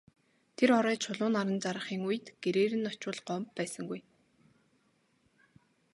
[0.57, 3.99] Тэр орой Чулуун наран жаргахын үед гэрээр нь очвол Гомбо байсангүй.